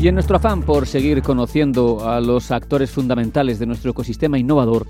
Y 0.00 0.06
en 0.06 0.14
nuestro 0.14 0.36
afán 0.36 0.62
por 0.62 0.86
seguir 0.86 1.22
conociendo 1.22 2.08
a 2.08 2.20
los 2.20 2.52
actores 2.52 2.88
fundamentales 2.88 3.58
de 3.58 3.66
nuestro 3.66 3.90
ecosistema 3.90 4.38
innovador, 4.38 4.86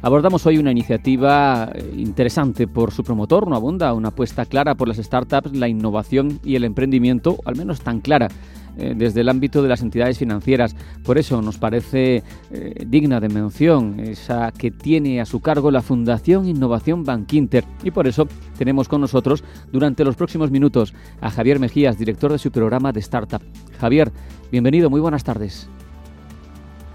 abordamos 0.00 0.46
hoy 0.46 0.58
una 0.58 0.70
iniciativa 0.70 1.72
eh, 1.74 1.92
interesante 1.96 2.68
por 2.68 2.92
su 2.92 3.02
promotor, 3.02 3.48
no 3.48 3.56
abunda, 3.56 3.92
una 3.94 4.10
apuesta 4.10 4.46
clara 4.46 4.76
por 4.76 4.86
las 4.86 4.98
startups, 4.98 5.56
la 5.56 5.66
innovación 5.66 6.38
y 6.44 6.54
el 6.54 6.62
emprendimiento, 6.62 7.38
al 7.44 7.56
menos 7.56 7.80
tan 7.80 8.00
clara 8.00 8.28
eh, 8.76 8.94
desde 8.96 9.20
el 9.20 9.28
ámbito 9.28 9.62
de 9.62 9.68
las 9.68 9.82
entidades 9.82 10.18
financieras. 10.18 10.74
Por 11.04 11.18
eso 11.18 11.40
nos 11.42 11.58
parece 11.58 12.22
eh, 12.50 12.84
digna 12.86 13.20
de 13.20 13.28
mención 13.28 14.00
esa 14.00 14.52
que 14.52 14.70
tiene 14.70 15.20
a 15.20 15.24
su 15.24 15.40
cargo 15.40 15.70
la 15.70 15.82
Fundación 15.82 16.46
Innovación 16.46 17.04
Bankinter. 17.04 17.64
Y 17.82 17.90
por 17.90 18.06
eso 18.06 18.26
tenemos 18.58 18.88
con 18.88 19.00
nosotros 19.00 19.44
durante 19.72 20.04
los 20.04 20.16
próximos 20.16 20.50
minutos 20.50 20.94
a 21.20 21.30
Javier 21.30 21.58
Mejías, 21.58 21.98
director 21.98 22.32
de 22.32 22.38
su 22.38 22.50
programa 22.50 22.92
de 22.92 23.00
Startup. 23.00 23.42
Javier, 23.78 24.10
bienvenido, 24.50 24.90
muy 24.90 25.00
buenas 25.00 25.24
tardes. 25.24 25.68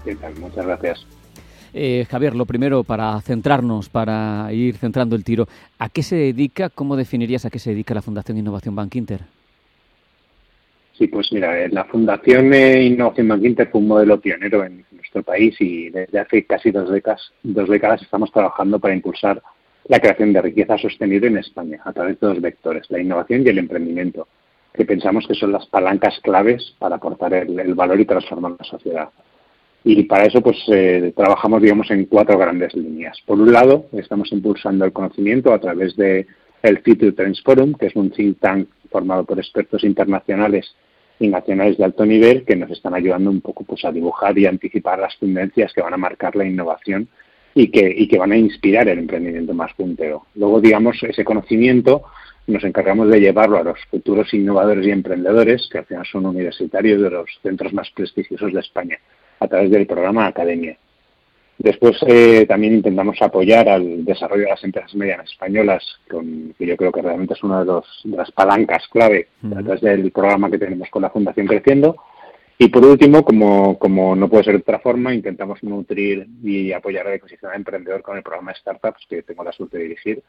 ¿Qué 0.04 0.14
tal? 0.16 0.34
Muchas 0.38 0.66
gracias. 0.66 1.06
Eh, 1.72 2.06
Javier, 2.10 2.34
lo 2.34 2.46
primero, 2.46 2.82
para 2.84 3.20
centrarnos, 3.20 3.88
para 3.88 4.52
ir 4.52 4.76
centrando 4.76 5.14
el 5.14 5.24
tiro, 5.24 5.46
¿a 5.78 5.88
qué 5.88 6.02
se 6.02 6.16
dedica, 6.16 6.68
cómo 6.68 6.96
definirías 6.96 7.44
a 7.44 7.50
qué 7.50 7.58
se 7.58 7.70
dedica 7.70 7.94
la 7.94 8.02
Fundación 8.02 8.38
Innovación 8.38 8.74
Bank 8.74 8.96
Inter? 8.96 9.39
Sí, 11.00 11.06
pues 11.06 11.32
mira, 11.32 11.58
eh, 11.58 11.70
la 11.70 11.86
Fundación 11.86 12.52
Innovación 12.52 13.28
Bank 13.28 13.42
Inter 13.42 13.70
fue 13.72 13.80
un 13.80 13.88
modelo 13.88 14.20
pionero 14.20 14.62
en 14.66 14.84
nuestro 14.92 15.22
país 15.22 15.58
y 15.58 15.88
desde 15.88 16.18
hace 16.18 16.44
casi 16.44 16.70
dos 16.70 16.90
décadas, 16.90 17.32
dos 17.42 17.70
décadas 17.70 18.02
estamos 18.02 18.30
trabajando 18.30 18.78
para 18.78 18.92
impulsar 18.92 19.42
la 19.88 19.98
creación 19.98 20.34
de 20.34 20.42
riqueza 20.42 20.76
sostenible 20.76 21.28
en 21.28 21.38
España 21.38 21.80
a 21.86 21.94
través 21.94 22.20
de 22.20 22.26
dos 22.26 22.40
vectores, 22.42 22.84
la 22.90 23.00
innovación 23.00 23.42
y 23.42 23.48
el 23.48 23.60
emprendimiento, 23.60 24.28
que 24.74 24.84
pensamos 24.84 25.26
que 25.26 25.32
son 25.32 25.52
las 25.52 25.64
palancas 25.68 26.20
claves 26.22 26.74
para 26.78 26.96
aportar 26.96 27.32
el, 27.32 27.74
valor 27.74 27.98
y 27.98 28.04
transformar 28.04 28.56
la 28.58 28.64
sociedad. 28.66 29.08
Y 29.82 30.02
para 30.02 30.26
eso 30.26 30.42
pues 30.42 30.58
eh, 30.68 31.14
trabajamos 31.16 31.62
digamos 31.62 31.90
en 31.92 32.04
cuatro 32.04 32.36
grandes 32.36 32.74
líneas. 32.74 33.16
Por 33.24 33.40
un 33.40 33.54
lado, 33.54 33.86
estamos 33.92 34.30
impulsando 34.32 34.84
el 34.84 34.92
conocimiento 34.92 35.54
a 35.54 35.60
través 35.60 35.96
de 35.96 36.26
el 36.62 36.82
Future 36.82 37.12
Trends 37.12 37.42
Forum, 37.42 37.72
que 37.72 37.86
es 37.86 37.96
un 37.96 38.10
think 38.10 38.38
tank 38.38 38.68
formado 38.90 39.24
por 39.24 39.38
expertos 39.38 39.82
internacionales 39.82 40.76
y 41.20 41.28
nacionales 41.28 41.78
de 41.78 41.84
alto 41.84 42.04
nivel 42.04 42.44
que 42.44 42.56
nos 42.56 42.70
están 42.70 42.94
ayudando 42.94 43.30
un 43.30 43.40
poco 43.40 43.62
pues 43.62 43.84
a 43.84 43.92
dibujar 43.92 44.36
y 44.38 44.46
anticipar 44.46 44.98
las 44.98 45.16
tendencias 45.18 45.72
que 45.72 45.82
van 45.82 45.94
a 45.94 45.98
marcar 45.98 46.34
la 46.34 46.46
innovación 46.46 47.08
y 47.54 47.70
que, 47.70 47.92
y 47.94 48.08
que 48.08 48.18
van 48.18 48.32
a 48.32 48.36
inspirar 48.36 48.88
el 48.88 49.00
emprendimiento 49.00 49.52
más 49.52 49.72
puntero. 49.74 50.26
Luego, 50.34 50.60
digamos, 50.60 51.00
ese 51.02 51.24
conocimiento 51.24 52.02
nos 52.46 52.64
encargamos 52.64 53.08
de 53.08 53.20
llevarlo 53.20 53.58
a 53.58 53.62
los 53.62 53.78
futuros 53.90 54.32
innovadores 54.34 54.86
y 54.86 54.90
emprendedores, 54.90 55.68
que 55.70 55.78
al 55.78 55.86
final 55.86 56.06
son 56.06 56.26
universitarios 56.26 57.00
de 57.00 57.10
los 57.10 57.28
centros 57.42 57.72
más 57.72 57.90
prestigiosos 57.90 58.52
de 58.52 58.60
España, 58.60 58.98
a 59.38 59.46
través 59.46 59.70
del 59.70 59.86
programa 59.86 60.26
Academia. 60.26 60.76
Después 61.60 61.98
eh, 62.06 62.46
también 62.48 62.72
intentamos 62.72 63.20
apoyar 63.20 63.68
al 63.68 64.02
desarrollo 64.02 64.44
de 64.44 64.48
las 64.48 64.64
empresas 64.64 64.94
medianas 64.94 65.30
españolas, 65.30 65.84
con, 66.10 66.54
que 66.58 66.66
yo 66.66 66.74
creo 66.74 66.90
que 66.90 67.02
realmente 67.02 67.34
es 67.34 67.42
una 67.42 67.62
de, 67.62 67.82
las 68.04 68.32
palancas 68.32 68.88
clave 68.90 69.28
a 69.44 69.62
través 69.62 69.82
del 69.82 70.10
programa 70.10 70.50
que 70.50 70.56
tenemos 70.56 70.88
con 70.88 71.02
la 71.02 71.10
Fundación 71.10 71.46
Creciendo. 71.46 71.96
Y 72.56 72.68
por 72.68 72.86
último, 72.86 73.22
como, 73.22 73.78
como 73.78 74.16
no 74.16 74.30
puede 74.30 74.44
ser 74.44 74.54
de 74.54 74.60
otra 74.60 74.78
forma, 74.78 75.12
intentamos 75.12 75.62
nutrir 75.62 76.26
y 76.42 76.72
apoyar 76.72 77.06
el 77.08 77.14
ecosistema 77.14 77.54
emprendedor 77.54 78.00
con 78.00 78.16
el 78.16 78.22
programa 78.22 78.54
Startups 78.54 79.04
que 79.06 79.22
tengo 79.22 79.44
la 79.44 79.52
suerte 79.52 79.76
de 79.76 79.82
dirigir 79.82 80.22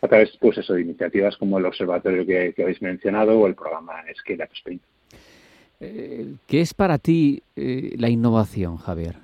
a 0.00 0.08
través 0.08 0.36
pues 0.40 0.58
eso, 0.58 0.74
de 0.74 0.80
iniciativas 0.80 1.36
como 1.36 1.58
el 1.58 1.66
observatorio 1.66 2.26
que, 2.26 2.60
habéis 2.60 2.82
mencionado 2.82 3.38
o 3.38 3.46
el 3.46 3.54
programa 3.54 4.02
Scale 4.18 4.42
Up 4.42 4.50
Spain. 4.52 4.80
Eh, 5.78 6.34
¿Qué 6.48 6.60
es 6.60 6.74
para 6.74 6.98
ti 6.98 7.40
eh, 7.54 7.94
la 7.98 8.08
innovación, 8.08 8.78
Javier? 8.78 9.14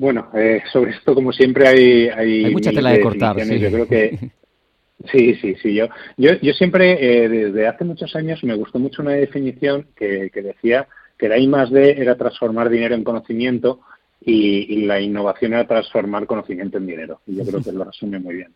Bueno, 0.00 0.30
eh, 0.32 0.62
sobre 0.72 0.92
esto, 0.92 1.14
como 1.14 1.30
siempre, 1.30 1.68
hay... 1.68 2.08
Hay, 2.08 2.50
mucha 2.50 2.72
tela 2.72 2.92
de 2.92 3.02
cortar, 3.02 3.38
sí. 3.44 3.58
Yo 3.58 3.70
creo 3.70 3.86
que... 3.86 4.18
Sí, 5.10 5.34
sí, 5.36 5.54
sí. 5.62 5.72
Yo, 5.74 5.88
yo, 6.18 6.32
yo 6.42 6.52
siempre, 6.52 6.92
eh, 7.00 7.26
desde 7.26 7.66
hace 7.66 7.84
muchos 7.84 8.14
años, 8.14 8.44
me 8.44 8.54
gustó 8.54 8.78
mucho 8.78 9.00
una 9.00 9.12
definición 9.12 9.86
que, 9.96 10.30
decía 10.30 10.88
que 11.16 11.26
la 11.26 11.38
I 11.38 11.48
más 11.48 11.70
D 11.70 11.92
era 11.98 12.18
transformar 12.18 12.68
dinero 12.68 12.94
en 12.94 13.02
conocimiento 13.02 13.80
y, 14.20 14.84
la 14.84 15.00
innovación 15.00 15.54
era 15.54 15.66
transformar 15.66 16.26
conocimiento 16.26 16.76
en 16.76 16.86
dinero. 16.86 17.22
Y 17.26 17.36
yo 17.36 17.46
creo 17.46 17.62
que 17.62 17.72
lo 17.72 17.84
resume 17.84 18.18
muy 18.18 18.34
bien 18.34 18.52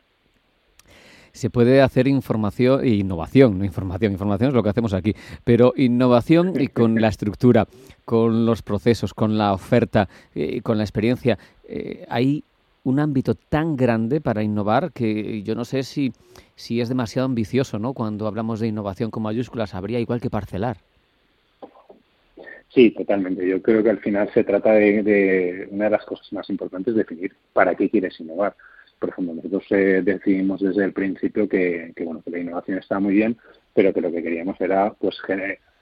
se 1.35 1.51
puede 1.51 1.83
hacer 1.83 2.07
información 2.07 2.85
e 2.85 2.91
innovación, 2.91 3.59
no 3.59 3.65
información, 3.65 4.13
información 4.13 4.49
es 4.49 4.55
lo 4.55 4.63
que 4.63 4.69
hacemos 4.69 4.95
aquí, 4.95 5.15
pero 5.43 5.75
innovación 5.77 6.59
y 6.59 6.69
con 6.69 7.01
la 7.01 7.09
estructura, 7.09 7.67
con 8.05 8.47
los 8.47 8.63
procesos, 8.63 9.13
con 9.13 9.37
la 9.37 9.53
oferta, 9.53 10.09
eh, 10.35 10.63
con 10.63 10.79
la 10.79 10.85
experiencia. 10.85 11.37
Eh, 11.69 12.07
hay 12.09 12.45
un 12.85 13.01
ámbito 13.01 13.35
tan 13.35 13.77
grande 13.77 14.21
para 14.21 14.45
innovar 14.45 14.93
que 14.93 15.43
yo 15.43 15.57
no 15.57 15.65
sé 15.65 15.83
si, 15.83 16.13
si 16.55 16.81
es 16.81 16.89
demasiado 16.89 17.27
ambicioso, 17.27 17.81
¿no? 17.81 17.95
Cuando 17.95 18.29
hablamos 18.29 18.61
de 18.61 18.69
innovación 18.69 19.11
con 19.11 19.25
mayúsculas, 19.25 19.75
habría 19.75 19.99
igual 19.99 20.21
que 20.21 20.31
parcelar. 20.31 20.77
Sí, 22.69 22.93
totalmente. 22.93 23.49
Yo 23.49 23.61
creo 23.61 23.83
que 23.83 23.91
al 23.91 23.99
final 23.99 24.31
se 24.33 24.45
trata 24.45 24.73
de, 24.73 25.03
de 25.03 25.69
una 25.71 25.87
de 25.87 25.91
las 25.91 26.05
cosas 26.05 26.33
más 26.33 26.49
importantes, 26.49 26.95
definir 26.95 27.33
para 27.53 27.75
qué 27.75 27.91
quieres 27.91 28.21
innovar 28.21 28.55
por 29.05 29.11
ejemplo, 29.11 29.35
nosotros 29.35 29.65
eh, 29.69 30.01
decidimos 30.03 30.63
desde 30.63 30.83
el 30.83 30.95
principio 30.95 31.47
que, 31.47 31.93
bueno, 32.01 32.23
que 32.25 32.31
la 32.31 32.39
innovación 32.39 32.79
estaba 32.79 33.03
muy 33.03 33.13
bien, 33.13 33.37
pero 33.75 33.93
que 33.93 34.01
lo 34.01 34.11
que 34.11 34.23
queríamos 34.23 34.59
era 34.59 34.95
pues 34.95 35.21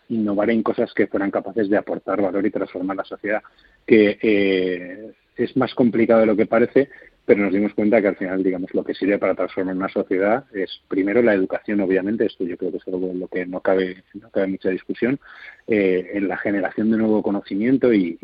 innovar 0.08 0.50
en 0.50 0.64
cosas 0.64 0.92
que 0.92 1.06
fueran 1.06 1.30
capaces 1.30 1.70
de 1.70 1.76
aportar 1.76 2.20
valor 2.20 2.44
y 2.44 2.50
transformar 2.50 2.96
la 2.96 3.04
sociedad, 3.04 3.40
que 3.86 4.18
eh, 4.20 5.12
es 5.36 5.56
más 5.56 5.72
complicado 5.76 6.22
de 6.22 6.26
lo 6.26 6.34
que 6.34 6.46
parece, 6.46 6.88
pero 7.24 7.44
nos 7.44 7.52
dimos 7.52 7.72
cuenta 7.74 8.02
que 8.02 8.08
al 8.08 8.16
final, 8.16 8.42
digamos, 8.42 8.74
lo 8.74 8.82
que 8.82 8.92
sirve 8.92 9.20
para 9.20 9.36
transformar 9.36 9.76
una 9.76 9.88
sociedad 9.88 10.44
es 10.52 10.82
primero 10.88 11.22
la 11.22 11.34
educación, 11.34 11.80
obviamente, 11.80 12.26
esto 12.26 12.42
yo 12.42 12.56
creo 12.56 12.72
que 12.72 12.78
es 12.78 12.88
algo 12.88 13.08
en 13.08 13.20
lo 13.20 13.28
que 13.28 13.46
no 13.46 13.60
cabe, 13.60 14.02
no 14.14 14.30
cabe 14.30 14.48
mucha 14.48 14.70
discusión, 14.70 15.20
eh, 15.68 16.10
en 16.14 16.26
la 16.26 16.38
generación 16.38 16.90
de 16.90 16.96
nuevo 16.96 17.22
conocimiento 17.22 17.92
y, 17.92 18.18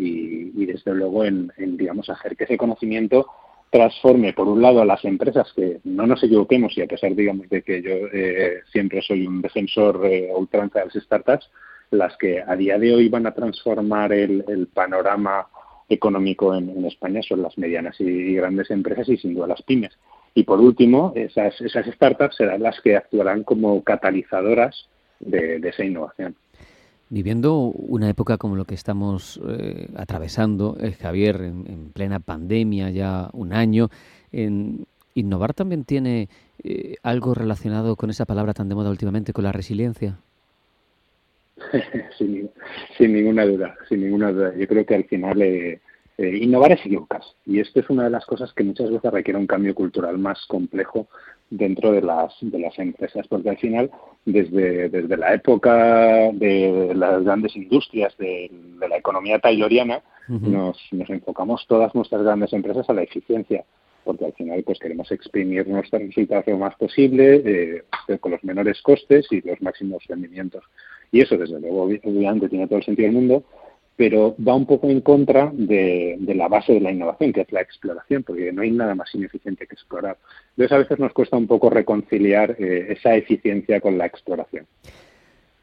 desde 0.66 0.92
luego 0.92 1.24
en, 1.24 1.52
en, 1.56 1.76
digamos, 1.76 2.10
hacer 2.10 2.36
que 2.36 2.44
ese 2.44 2.56
conocimiento 2.56 3.28
transforme, 3.70 4.32
por 4.32 4.48
un 4.48 4.62
lado, 4.62 4.80
a 4.80 4.84
las 4.84 5.04
empresas, 5.04 5.52
que 5.54 5.80
no 5.84 6.06
nos 6.06 6.22
equivoquemos, 6.22 6.76
y 6.76 6.82
a 6.82 6.86
pesar, 6.86 7.14
digamos, 7.14 7.48
de 7.48 7.62
que 7.62 7.82
yo 7.82 7.90
eh, 8.12 8.60
siempre 8.72 9.02
soy 9.02 9.26
un 9.26 9.42
defensor 9.42 10.06
eh, 10.06 10.30
ultranza 10.34 10.80
de 10.80 10.86
las 10.86 10.94
startups, 10.94 11.50
las 11.90 12.16
que 12.16 12.42
a 12.42 12.54
día 12.56 12.78
de 12.78 12.94
hoy 12.94 13.08
van 13.08 13.26
a 13.26 13.34
transformar 13.34 14.12
el, 14.12 14.68
panorama 14.72 15.46
económico 15.88 16.54
en, 16.54 16.84
España 16.84 17.22
son 17.22 17.42
las 17.42 17.56
medianas 17.56 17.98
y, 18.00 18.34
grandes 18.34 18.70
empresas 18.70 19.08
y 19.08 19.16
sin 19.16 19.34
duda 19.34 19.46
las 19.46 19.62
pymes. 19.62 19.98
Y 20.34 20.44
por 20.44 20.60
último, 20.60 21.12
esas, 21.14 21.58
esas 21.60 21.86
startups 21.86 22.36
serán 22.36 22.62
las 22.62 22.80
que 22.80 22.96
actuarán 22.96 23.42
como 23.42 23.82
catalizadoras 23.82 24.88
de 25.20 25.60
esa 25.64 25.84
innovación. 25.84 26.36
Viviendo 27.10 27.60
una 27.62 28.10
época 28.10 28.36
como 28.36 28.54
lo 28.54 28.66
que 28.66 28.74
estamos 28.74 29.40
eh, 29.48 29.88
atravesando, 29.96 30.76
eh, 30.78 30.92
Javier, 30.92 31.40
en, 31.40 31.90
plena 31.94 32.20
pandemia, 32.20 32.90
ya 32.90 33.30
un 33.32 33.54
año, 33.54 33.88
en, 34.30 34.84
¿innovar 35.14 35.54
también 35.54 35.84
tiene 35.84 36.28
eh, 36.62 36.96
algo 37.02 37.32
relacionado 37.32 37.96
con 37.96 38.10
esa 38.10 38.26
palabra 38.26 38.52
tan 38.52 38.68
de 38.68 38.74
moda 38.74 38.90
últimamente, 38.90 39.32
con 39.32 39.44
la 39.44 39.52
resiliencia? 39.52 40.18
sin, 42.18 42.50
ninguna 42.98 43.46
duda, 43.46 43.74
sin 43.88 44.02
ninguna 44.02 44.30
duda. 44.30 44.54
Yo 44.54 44.68
creo 44.68 44.84
que 44.84 44.94
al 44.94 45.04
final 45.04 45.42
innovar 46.18 46.72
es 46.72 46.84
equivocarse. 46.84 47.30
Y 47.46 47.60
esto 47.60 47.80
es 47.80 47.88
una 47.88 48.04
de 48.04 48.10
las 48.10 48.26
cosas 48.26 48.52
que 48.52 48.64
muchas 48.64 48.90
veces 48.90 49.10
requiere 49.10 49.38
un 49.38 49.46
cambio 49.46 49.74
cultural 49.74 50.18
más 50.18 50.44
complejo 50.46 51.08
dentro 51.50 51.92
de 51.92 52.02
las, 52.02 52.34
de 52.40 52.58
las 52.58 52.78
empresas, 52.78 53.26
porque 53.28 53.50
al 53.50 53.56
final, 53.56 53.90
desde, 54.24 54.88
desde 54.88 55.16
la 55.16 55.34
época 55.34 56.30
de 56.32 56.92
las 56.94 57.24
grandes 57.24 57.56
industrias 57.56 58.16
de, 58.18 58.50
la 58.88 58.96
economía 58.96 59.38
tayloriana, 59.38 60.02
nos, 60.28 60.78
nos 60.92 61.08
enfocamos 61.08 61.64
todas 61.66 61.94
nuestras 61.94 62.22
grandes 62.22 62.52
empresas 62.52 62.88
a 62.90 62.92
la 62.92 63.02
eficiencia, 63.02 63.64
porque 64.04 64.26
al 64.26 64.32
final 64.34 64.62
pues 64.62 64.78
queremos 64.78 65.10
exprimir 65.10 65.66
nuestros 65.68 66.02
resultados 66.02 66.46
lo 66.46 66.58
más 66.58 66.74
posible, 66.76 67.42
eh, 67.44 68.18
con 68.20 68.32
los 68.32 68.44
menores 68.44 68.80
costes 68.82 69.26
y 69.30 69.40
los 69.40 69.60
máximos 69.60 70.02
rendimientos. 70.06 70.64
Y 71.12 71.20
eso, 71.20 71.36
desde 71.36 71.60
luego, 71.60 71.84
obviamente 71.84 72.48
tiene 72.48 72.66
todo 72.66 72.78
el 72.78 72.84
sentido 72.84 73.06
del 73.06 73.16
mundo, 73.16 73.44
pero 73.98 74.36
va 74.38 74.54
un 74.54 74.64
poco 74.64 74.88
en 74.88 75.00
contra 75.00 75.50
de, 75.52 76.16
la 76.20 76.46
base 76.46 76.72
de 76.72 76.80
la 76.80 76.92
innovación, 76.92 77.32
que 77.32 77.40
es 77.40 77.50
la 77.50 77.62
exploración, 77.62 78.22
porque 78.22 78.52
no 78.52 78.62
hay 78.62 78.70
nada 78.70 78.94
más 78.94 79.12
ineficiente 79.12 79.66
que 79.66 79.74
explorar. 79.74 80.16
Entonces, 80.50 80.72
a 80.72 80.78
veces 80.78 81.00
nos 81.00 81.12
cuesta 81.12 81.36
un 81.36 81.48
poco 81.48 81.68
reconciliar 81.68 82.54
eh, 82.60 82.92
esa 82.96 83.16
eficiencia 83.16 83.80
con 83.80 83.98
la 83.98 84.06
exploración. 84.06 84.66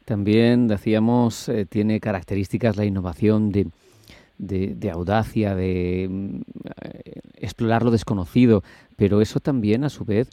También, 0.04 0.68
decíamos, 0.68 1.48
eh, 1.48 1.64
tiene 1.64 1.98
características 1.98 2.76
la 2.76 2.84
innovación 2.84 3.52
de, 3.52 3.68
de, 4.36 4.90
audacia, 4.90 5.54
de 5.54 6.06
mm, 6.10 6.40
explorar 7.38 7.84
lo 7.84 7.90
desconocido, 7.90 8.62
pero 8.96 9.22
eso 9.22 9.40
también 9.40 9.82
a 9.82 9.88
su 9.88 10.04
vez 10.04 10.28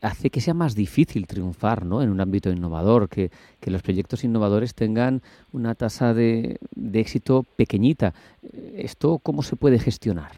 hace 0.00 0.30
que 0.30 0.40
sea 0.40 0.54
más 0.54 0.74
difícil 0.74 1.26
triunfar 1.26 1.84
¿no? 1.84 2.02
en 2.02 2.10
un 2.10 2.20
ámbito 2.20 2.50
innovador, 2.50 3.08
que, 3.08 3.30
los 3.66 3.82
proyectos 3.82 4.24
innovadores 4.24 4.74
tengan 4.74 5.22
una 5.52 5.74
tasa 5.74 6.14
de, 6.14 6.58
de 6.74 7.00
éxito 7.00 7.44
pequeñita. 7.56 8.14
¿Esto 8.76 9.18
cómo 9.18 9.42
se 9.42 9.56
puede 9.56 9.78
gestionar? 9.78 10.32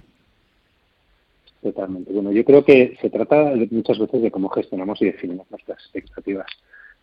Totalmente. 1.62 2.12
Bueno, 2.12 2.30
yo 2.30 2.44
creo 2.44 2.64
que 2.64 2.96
se 3.00 3.10
trata 3.10 3.52
muchas 3.70 3.98
veces 3.98 4.22
de 4.22 4.30
cómo 4.30 4.48
gestionamos 4.50 5.02
y 5.02 5.06
definimos 5.06 5.50
nuestras 5.50 5.78
expectativas. 5.80 6.46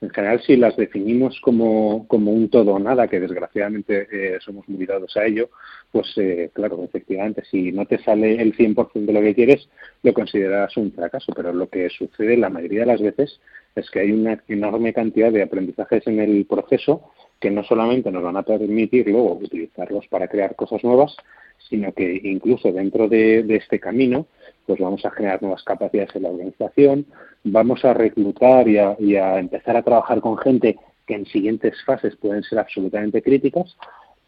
En 0.03 0.09
general, 0.09 0.41
si 0.41 0.57
las 0.57 0.75
definimos 0.75 1.39
como, 1.39 2.05
como 2.09 2.31
un 2.33 2.50
todo 2.50 2.73
o 2.73 2.79
nada, 2.79 3.07
que 3.07 3.21
desgraciadamente 3.21 4.07
eh, 4.11 4.38
somos 4.41 4.67
muy 4.67 4.85
dados 4.85 5.15
a 5.15 5.25
ello, 5.25 5.50
pues 5.94 6.11
eh, 6.17 6.50
claro, 6.51 6.83
efectivamente, 6.83 7.44
si 7.50 7.71
no 7.71 7.85
te 7.85 8.03
sale 8.03 8.41
el 8.41 8.53
100% 8.53 9.05
de 9.05 9.13
lo 9.13 9.21
que 9.21 9.33
quieres, 9.33 9.69
lo 10.01 10.13
consideras 10.13 10.75
un 10.75 10.91
fracaso. 10.91 11.31
Pero 11.33 11.53
lo 11.53 11.69
que 11.69 11.89
sucede 11.89 12.35
la 12.35 12.50
mayoría 12.50 12.81
de 12.81 12.88
las 12.88 13.01
veces 13.01 13.39
es 13.75 13.89
que 13.89 14.01
hay 14.01 14.11
una 14.11 14.44
enorme 14.50 14.91
cantidad 14.91 15.31
de 15.31 15.41
aprendizajes 15.41 16.05
en 16.05 16.19
el 16.19 16.45
proceso 16.47 17.09
que 17.39 17.50
no 17.50 17.63
solamente 17.63 18.11
nos 18.11 18.23
van 18.23 18.35
a 18.35 18.44
permitir 18.44 19.07
luego 19.07 19.35
utilizarlos 19.35 20.05
para 20.07 20.27
crear 20.27 20.55
cosas 20.57 20.83
nuevas, 20.83 21.15
sino 21.69 21.94
que 21.94 22.19
incluso 22.23 22.71
dentro 22.71 23.07
de, 23.07 23.45
este 23.50 23.79
camino, 23.79 24.27
pues 24.65 24.80
vamos 24.80 25.06
a 25.06 25.12
generar 25.12 25.42
nuevas 25.42 25.63
capacidades 25.63 26.15
en 26.15 26.24
la 26.24 26.30
organización, 26.30 27.06
vamos 27.44 27.83
a 27.86 27.94
reclutar 27.94 28.68
y 28.68 28.77
a, 28.77 29.39
empezar 29.39 29.75
a 29.75 29.83
trabajar 29.83 30.21
con 30.21 30.38
gente 30.38 30.77
que 31.06 31.15
en 31.15 31.25
siguientes 31.25 31.75
fases 31.86 32.15
pueden 32.15 32.44
ser 32.44 32.60
absolutamente 32.60 33.21
críticas 33.21 33.75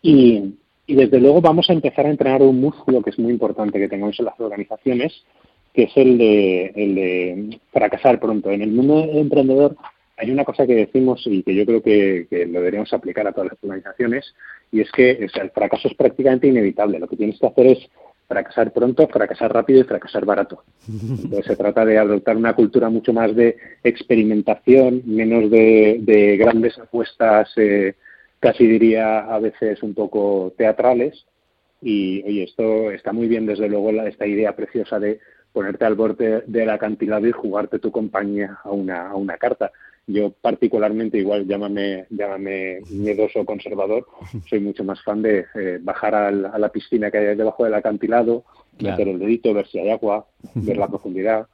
y, 0.01 0.55
desde 0.87 1.19
luego 1.19 1.41
vamos 1.41 1.67
a 1.67 1.73
empezar 1.73 2.05
a 2.05 2.11
entrenar 2.11 2.43
un 2.43 2.61
músculo 2.61 3.01
que 3.01 3.09
es 3.09 3.17
muy 3.17 3.31
importante 3.31 3.79
que 3.79 3.87
tengamos 3.87 4.19
en 4.19 4.25
las 4.25 4.39
organizaciones, 4.39 5.23
que 5.73 5.83
es 5.83 5.97
el 5.97 6.19
de, 6.19 6.65
el 6.75 6.95
de 6.95 7.59
fracasar 7.71 8.19
pronto. 8.19 8.51
En 8.51 8.61
el 8.61 8.71
mundo 8.71 9.03
emprendedor 9.03 9.75
hay 10.17 10.31
una 10.31 10.45
cosa 10.45 10.65
que 10.65 10.75
decimos 10.75 11.21
y 11.25 11.43
que 11.43 11.55
yo 11.55 11.65
creo 11.65 11.81
que, 11.81 12.27
lo 12.47 12.59
deberíamos 12.59 12.93
aplicar 12.93 13.27
a 13.27 13.31
todas 13.31 13.51
las 13.51 13.63
organizaciones 13.63 14.33
y 14.71 14.81
es 14.81 14.91
que 14.91 15.11
el 15.11 15.51
fracaso 15.51 15.87
es 15.87 15.95
prácticamente 15.95 16.47
inevitable. 16.47 16.99
Lo 16.99 17.07
que 17.07 17.17
tienes 17.17 17.39
que 17.39 17.47
hacer 17.47 17.67
es 17.67 17.79
fracasar 18.27 18.71
pronto, 18.71 19.07
fracasar 19.07 19.53
rápido 19.53 19.81
y 19.81 19.83
fracasar 19.83 20.25
barato. 20.25 20.63
Entonces 20.87 21.45
se 21.45 21.55
trata 21.55 21.85
de 21.85 21.97
adoptar 21.97 22.37
una 22.37 22.53
cultura 22.53 22.89
mucho 22.89 23.13
más 23.13 23.35
de 23.35 23.57
experimentación, 23.83 25.03
menos 25.05 25.49
de, 25.51 26.37
grandes 26.39 26.77
apuestas, 26.77 27.51
eh, 27.57 27.95
casi 28.39 28.67
diría 28.67 29.19
a 29.19 29.39
veces 29.39 29.81
un 29.83 29.93
poco 29.93 30.53
teatrales. 30.57 31.25
Y 31.81 32.23
oye, 32.23 32.43
esto 32.43 32.91
está 32.91 33.13
muy 33.13 33.27
bien, 33.27 33.45
desde 33.45 33.69
luego, 33.69 33.91
esta 33.91 34.25
idea 34.25 34.55
preciosa 34.55 34.99
de 34.99 35.19
ponerte 35.53 35.85
al 35.85 35.95
borde 35.95 36.43
del 36.47 36.69
acantilado 36.69 37.27
y 37.27 37.31
jugarte 37.31 37.79
tu 37.79 37.91
compañía 37.91 38.57
a 38.63 38.71
una, 38.71 39.09
a 39.09 39.15
una 39.15 39.37
carta 39.37 39.71
yo 40.07 40.31
particularmente, 40.31 41.17
igual 41.17 41.47
llámame, 41.47 42.05
llámame 42.09 42.79
miedoso 42.89 43.41
o 43.41 43.45
conservador, 43.45 44.05
soy 44.49 44.59
mucho 44.59 44.83
más 44.83 45.01
fan 45.03 45.21
de 45.21 45.45
eh, 45.55 45.79
bajar 45.81 46.13
a 46.15 46.31
la 46.31 46.69
piscina 46.69 47.09
que 47.09 47.17
hay 47.17 47.35
debajo 47.35 47.63
del 47.63 47.73
acantilado, 47.73 48.43
meter 48.79 49.07
el 49.07 49.19
dedito, 49.19 49.53
ver 49.53 49.67
si 49.67 49.79
hay 49.79 49.89
agua, 49.89 50.27
ver 50.53 50.77
la 50.77 50.87
profundidad. 50.89 51.47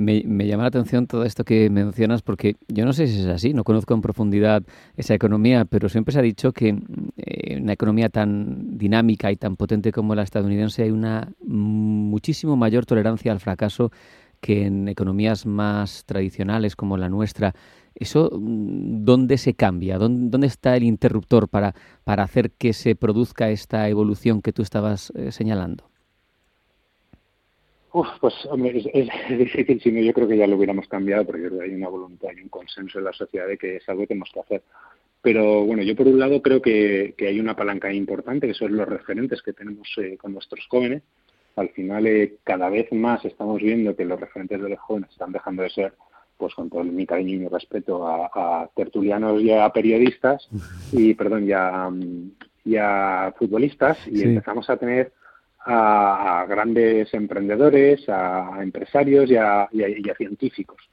Me, 0.00 0.22
llama 0.46 0.62
la 0.62 0.68
atención 0.68 1.06
todo 1.06 1.24
esto 1.24 1.44
que 1.44 1.68
mencionas 1.68 2.22
porque 2.22 2.56
yo 2.68 2.86
no 2.86 2.94
sé 2.94 3.06
si 3.06 3.20
es 3.20 3.26
así, 3.26 3.52
no 3.52 3.64
conozco 3.64 3.92
en 3.92 4.00
profundidad 4.00 4.62
esa 4.96 5.12
economía, 5.12 5.66
pero 5.66 5.90
siempre 5.90 6.14
se 6.14 6.20
ha 6.20 6.22
dicho 6.22 6.52
que 6.52 6.68
en 6.68 7.12
eh, 7.18 7.58
una 7.60 7.74
economía 7.74 8.08
tan 8.08 8.78
dinámica 8.78 9.30
y 9.30 9.36
tan 9.36 9.56
potente 9.56 9.92
como 9.92 10.14
la 10.14 10.22
estadounidense 10.22 10.84
hay 10.84 10.90
una 10.90 11.30
muchísimo 11.44 12.56
mayor 12.56 12.86
tolerancia 12.86 13.30
al 13.30 13.40
fracaso 13.40 13.92
que 14.40 14.64
en 14.66 14.88
economías 14.88 15.46
más 15.46 16.04
tradicionales 16.04 16.76
como 16.76 16.96
la 16.96 17.08
nuestra, 17.08 17.54
¿eso 17.94 18.30
mm, 18.32 19.04
dónde 19.04 19.38
se 19.38 19.54
cambia? 19.54 19.98
¿Dónde, 19.98 20.46
está 20.46 20.76
el 20.76 20.84
interruptor 20.84 21.48
para, 21.48 21.74
para 22.04 22.22
hacer 22.22 22.50
que 22.52 22.72
se 22.72 22.96
produzca 22.96 23.50
esta 23.50 23.88
evolución 23.88 24.42
que 24.42 24.52
tú 24.52 24.62
estabas 24.62 25.12
eh, 25.16 25.32
señalando? 25.32 25.90
Uf, 27.92 28.06
pues 28.20 28.34
hombre, 28.48 28.82
es, 28.94 29.08
difícil, 29.36 29.80
si 29.80 29.90
no 29.90 30.00
yo 30.00 30.12
creo 30.12 30.28
que 30.28 30.36
ya 30.36 30.46
lo 30.46 30.56
hubiéramos 30.56 30.86
cambiado, 30.86 31.24
porque 31.26 31.48
hay 31.60 31.74
una 31.74 31.88
voluntad 31.88 32.28
y 32.36 32.40
un 32.40 32.48
consenso 32.48 32.98
en 32.98 33.04
la 33.04 33.12
sociedad 33.12 33.48
de 33.48 33.58
que 33.58 33.76
es 33.76 33.88
algo 33.88 34.02
que 34.02 34.08
tenemos 34.08 34.30
que 34.32 34.40
hacer. 34.40 34.62
Pero 35.20 35.64
bueno, 35.64 35.82
yo 35.82 35.96
por 35.96 36.06
un 36.06 36.18
lado 36.18 36.40
creo 36.40 36.62
que, 36.62 37.14
hay 37.18 37.40
una 37.40 37.56
palanca 37.56 37.92
importante, 37.92 38.46
que 38.46 38.54
son 38.54 38.76
los 38.76 38.88
referentes 38.88 39.42
que 39.42 39.52
tenemos 39.52 39.88
eh, 39.98 40.16
con 40.16 40.32
nuestros 40.32 40.66
jóvenes, 40.68 41.02
al 41.56 41.70
final 41.70 42.06
eh, 42.06 42.36
cada 42.44 42.68
vez 42.68 42.92
más 42.92 43.24
estamos 43.24 43.60
viendo 43.60 43.96
que 43.96 44.04
los 44.04 44.18
referentes 44.18 44.60
de 44.62 44.68
los 44.68 44.78
jóvenes 44.78 45.10
están 45.10 45.32
dejando 45.32 45.62
de 45.62 45.70
ser 45.70 45.92
pues 46.40 46.54
con 46.54 46.70
todo 46.70 46.82
mi 46.82 47.06
cariño 47.06 47.34
y 47.34 47.38
mi 47.38 47.48
respeto 47.48 48.08
a, 48.08 48.68
tertulianos 48.74 49.42
y 49.42 49.52
a 49.52 49.68
periodistas 49.68 50.48
y 50.90 51.12
perdón 51.12 51.46
ya 51.46 51.90
a, 52.80 53.32
futbolistas. 53.38 53.98
Y 54.08 54.22
empezamos 54.22 54.70
a 54.70 54.78
tener 54.78 55.12
a, 55.66 56.46
grandes 56.48 57.12
emprendedores, 57.12 58.08
a, 58.08 58.58
empresarios 58.62 59.30
y 59.30 59.36
a, 59.36 59.68
científicos. 60.16 60.88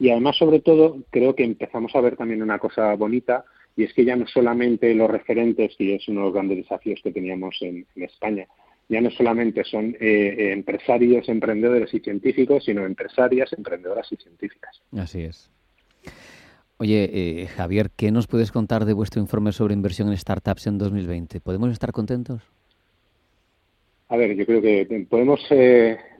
Y 0.00 0.10
además, 0.10 0.36
sobre 0.36 0.58
todo, 0.58 0.96
creo 1.10 1.36
que 1.36 1.44
empezamos 1.44 1.94
a 1.94 2.00
ver 2.00 2.16
también 2.16 2.42
una 2.42 2.58
cosa 2.58 2.94
bonita 2.96 3.44
y 3.76 3.84
es 3.84 3.94
que 3.94 4.04
ya 4.04 4.16
no 4.16 4.26
solamente 4.26 4.92
los 4.94 5.08
referentes, 5.08 5.76
y 5.78 5.92
es 5.92 6.08
uno 6.08 6.20
de 6.20 6.26
los 6.26 6.34
grandes 6.34 6.58
desafíos 6.58 7.00
que 7.00 7.12
teníamos 7.12 7.56
en 7.60 7.86
España, 7.94 8.48
ya 8.90 9.00
no 9.00 9.10
solamente 9.10 9.62
son 9.64 9.96
eh, 10.00 10.34
eh, 10.36 10.52
empresarios, 10.52 11.28
emprendedores 11.28 11.94
y 11.94 12.00
científicos, 12.00 12.64
sino 12.64 12.84
empresarias, 12.84 13.52
emprendedoras 13.52 14.10
y 14.10 14.16
científicas. 14.16 14.82
Así 14.96 15.22
es. 15.22 15.48
Oye, 16.76 17.08
eh, 17.12 17.46
Javier, 17.46 17.90
¿qué 17.96 18.10
nos 18.10 18.26
puedes 18.26 18.50
contar 18.50 18.84
de 18.84 18.92
vuestro 18.92 19.20
informe 19.20 19.52
sobre 19.52 19.74
inversión 19.74 20.08
en 20.08 20.16
startups 20.16 20.66
en 20.66 20.78
2020? 20.78 21.40
¿Podemos 21.40 21.70
estar 21.70 21.92
contentos? 21.92 22.42
A 24.08 24.16
ver, 24.16 24.34
yo 24.34 24.44
creo 24.44 24.60
que 24.60 25.06
podemos 25.08 25.40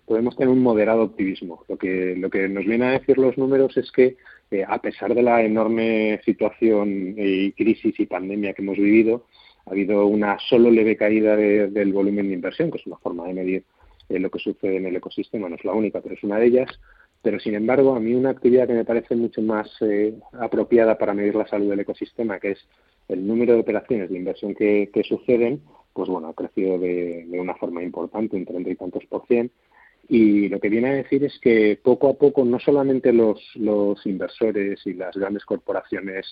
podemos 0.05 0.37
tener 0.37 0.49
un 0.49 0.63
moderado 0.63 1.03
optimismo. 1.03 1.65
Lo 1.69 1.77
que 1.77 2.15
lo 2.17 2.31
que 2.31 2.49
nos 2.49 2.65
viene 2.65 2.85
a 2.87 2.91
decir 2.93 3.19
los 3.19 3.37
números 3.37 3.77
es 3.77 3.91
que 3.91 4.17
a 4.67 4.81
pesar 4.81 5.15
de 5.15 5.23
la 5.23 5.43
enorme 5.43 6.21
situación 6.25 7.15
y 7.17 7.51
crisis 7.53 7.99
y 7.99 8.07
pandemia 8.07 8.53
que 8.53 8.63
hemos 8.63 8.77
vivido, 8.77 9.27
ha 9.71 9.73
habido 9.73 10.05
una 10.07 10.37
solo 10.49 10.69
leve 10.69 10.97
caída 10.97 11.37
del 11.37 11.93
volumen 11.93 12.27
de 12.27 12.35
inversión, 12.35 12.73
que 12.73 12.79
es 12.79 12.87
una 12.89 12.97
forma 12.97 13.29
de 13.29 13.35
medir 13.35 13.65
eh, 14.09 14.19
lo 14.19 14.29
que 14.29 14.41
sucede 14.41 14.79
en 14.79 14.87
el 14.87 14.97
ecosistema, 14.97 15.49
no 15.49 15.55
es 15.55 15.65
la 15.65 15.75
única, 15.75 16.01
pero 16.01 16.17
es 16.17 16.25
una 16.25 16.39
de 16.39 16.47
ellas. 16.47 16.69
Pero, 17.23 17.39
sin 17.39 17.55
embargo, 17.55 17.95
a 17.95 18.01
mí 18.01 18.13
una 18.15 18.31
actividad 18.31 18.67
que 18.67 18.73
me 18.73 18.85
parece 18.85 19.15
mucho 19.15 19.41
más 19.43 19.71
eh, 19.83 20.13
apropiada 20.33 20.99
para 20.99 21.15
medir 21.15 21.37
la 21.37 21.47
salud 21.47 21.71
del 21.71 21.79
ecosistema, 21.79 22.41
que 22.41 22.53
es 22.53 22.67
el 23.07 23.25
número 23.25 23.55
de 23.55 23.61
operaciones 23.61 24.11
de 24.11 24.17
inversión 24.17 24.57
que, 24.57 24.91
suceden, 25.05 25.63
pues 25.93 26.09
bueno, 26.09 26.29
ha 26.29 26.35
crecido 26.35 26.77
de, 26.77 27.29
una 27.31 27.55
forma 27.55 27.81
importante, 27.81 28.37
un 28.37 28.47
treinta 28.47 28.71
y 28.71 28.75
tantos 28.75 29.05
por 29.07 29.25
cien. 29.29 29.53
Y 30.09 30.49
lo 30.49 30.59
que 30.59 30.69
viene 30.69 30.89
a 30.89 30.95
decir 30.95 31.23
es 31.23 31.39
que 31.39 31.79
poco 31.81 32.09
a 32.09 32.15
poco 32.15 32.45
no 32.45 32.59
solamente 32.59 33.13
los, 33.13 33.41
los 33.55 34.05
inversores 34.05 34.85
y 34.85 34.95
las 34.95 35.17
grandes 35.17 35.45
corporaciones 35.45 36.27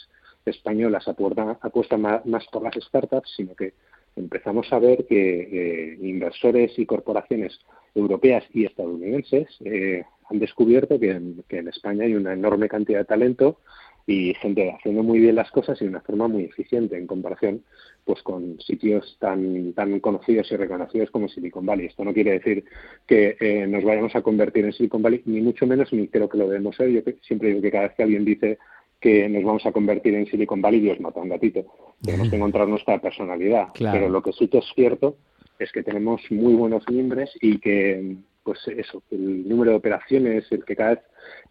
españolas 0.48 1.06
apuestan 1.08 2.00
más, 2.02 2.46
por 2.48 2.62
las 2.62 2.74
startups, 2.74 3.32
sino 3.36 3.54
que 3.54 3.74
empezamos 4.16 4.72
a 4.72 4.78
ver 4.78 5.06
que 5.06 5.40
eh, 5.40 5.98
inversores 6.02 6.78
y 6.78 6.86
corporaciones 6.86 7.58
europeas 7.94 8.44
y 8.52 8.64
estadounidenses 8.64 9.48
eh, 9.64 10.04
han 10.30 10.38
descubierto 10.38 10.98
que 10.98 11.10
en, 11.10 11.68
España 11.68 12.04
hay 12.04 12.14
una 12.14 12.32
enorme 12.32 12.68
cantidad 12.68 13.00
de 13.00 13.04
talento 13.04 13.58
y 14.06 14.32
gente 14.34 14.70
haciendo 14.70 15.02
muy 15.02 15.18
bien 15.18 15.34
las 15.34 15.50
cosas 15.50 15.80
y 15.80 15.84
de 15.84 15.90
una 15.90 16.00
forma 16.00 16.28
muy 16.28 16.44
eficiente 16.44 16.96
en 16.96 17.06
comparación 17.06 17.62
pues 18.04 18.22
con 18.22 18.58
sitios 18.60 19.16
tan 19.20 19.74
tan 19.74 20.00
conocidos 20.00 20.50
y 20.50 20.56
reconocidos 20.56 21.10
como 21.10 21.28
Silicon 21.28 21.66
Valley. 21.66 21.86
Esto 21.86 22.04
no 22.04 22.14
quiere 22.14 22.32
decir 22.32 22.64
que 23.06 23.36
eh, 23.38 23.66
nos 23.66 23.84
vayamos 23.84 24.16
a 24.16 24.22
convertir 24.22 24.64
en 24.64 24.72
Silicon 24.72 25.02
Valley, 25.02 25.22
ni 25.26 25.42
mucho 25.42 25.66
menos, 25.66 25.92
ni 25.92 26.08
creo 26.08 26.28
que 26.28 26.38
lo 26.38 26.48
debemos 26.48 26.76
ser. 26.76 26.88
Yo 26.88 27.02
siempre 27.22 27.48
digo 27.48 27.60
que 27.60 27.70
cada 27.70 27.88
vez 27.88 27.96
que 27.96 28.02
alguien 28.02 28.24
dice 28.24 28.58
que 29.00 29.28
nos 29.28 29.44
vamos 29.44 29.64
a 29.66 29.72
convertir 29.72 30.14
en 30.14 30.26
Silicon 30.26 30.60
Valley, 30.60 30.80
Dios 30.80 31.00
mata 31.00 31.20
un 31.20 31.28
gatito. 31.28 31.66
Tenemos 32.02 32.28
que 32.28 32.36
encontrar 32.36 32.68
nuestra 32.68 33.00
personalidad. 33.00 33.68
Pero 33.78 34.08
lo 34.08 34.22
que 34.22 34.32
sí 34.32 34.48
que 34.48 34.58
es 34.58 34.66
cierto 34.74 35.16
es 35.58 35.72
que 35.72 35.82
tenemos 35.82 36.20
muy 36.30 36.54
buenos 36.54 36.84
miembros 36.88 37.30
y 37.40 37.58
que, 37.58 38.16
pues 38.42 38.58
eso, 38.68 39.02
el 39.10 39.48
número 39.48 39.72
de 39.72 39.76
operaciones, 39.76 40.46
el 40.50 40.64
que 40.64 40.76
cada 40.76 40.90
vez 40.90 41.00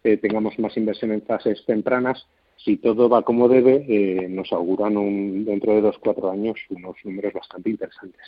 eh, 0.04 0.16
tengamos 0.16 0.58
más 0.58 0.76
inversión 0.76 1.12
en 1.12 1.22
fases 1.22 1.64
tempranas, 1.66 2.26
si 2.56 2.76
todo 2.76 3.08
va 3.08 3.22
como 3.22 3.48
debe, 3.48 3.84
eh, 3.88 4.28
nos 4.28 4.52
auguran 4.52 4.96
un, 4.96 5.44
dentro 5.44 5.74
de 5.74 5.80
dos, 5.80 5.96
cuatro 5.98 6.30
años 6.30 6.58
unos 6.70 6.96
números 7.04 7.32
bastante 7.32 7.70
interesantes. 7.70 8.20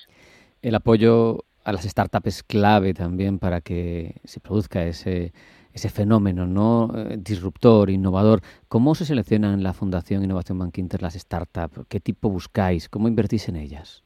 El 0.63 0.75
apoyo 0.75 1.45
a 1.65 1.73
las 1.73 1.85
startups 1.85 2.27
es 2.27 2.43
clave 2.43 2.95
también 2.95 3.39
para 3.39 3.61
que 3.61 4.15
se 4.25 4.41
produzca 4.41 4.87
ese 4.87 5.33
ese 5.73 5.89
fenómeno 5.89 6.47
no 6.47 6.93
eh, 6.97 7.17
disruptor, 7.19 7.91
innovador. 7.91 8.41
¿Cómo 8.69 8.95
se 8.95 9.05
seleccionan 9.05 9.55
en 9.55 9.63
la 9.63 9.73
Fundación 9.73 10.25
Innovación 10.25 10.59
Bank 10.59 10.79
Inter 10.79 11.03
las 11.03 11.15
startups? 11.15 11.87
¿Qué 11.89 12.01
tipo 12.01 12.31
buscáis? 12.31 12.89
¿Cómo 12.89 13.09
invertís 13.09 13.49
en 13.49 13.57
ellas? 13.57 14.03